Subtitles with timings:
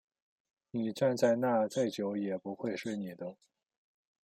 [0.71, 3.37] 你站在那再久也不会是你的